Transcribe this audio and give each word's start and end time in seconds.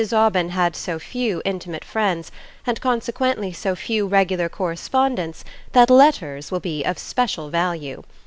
Aubyn 0.13 0.49
had 0.49 0.75
so 0.75 0.97
few 0.97 1.43
intimate 1.45 1.85
friends, 1.85 2.31
and 2.65 2.81
consequently 2.81 3.53
so 3.53 3.75
few 3.75 4.07
regular 4.07 4.49
correspondents, 4.49 5.43
that 5.73 5.91
letters 5.91 6.49
will 6.49 6.59
be 6.59 6.83
of 6.83 6.97
special 6.97 7.49
value. 7.49 8.01